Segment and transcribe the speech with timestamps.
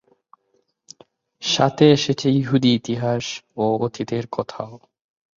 [1.43, 3.25] সাথে এসেছে ইহুদি ইতিহাস
[3.57, 4.71] ও অতীতের কথাও।